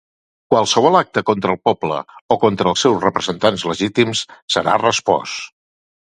[0.51, 1.99] Qualsevol acte contra el poble
[2.35, 4.23] o contra els seus representants legítims
[4.57, 5.45] serà respost.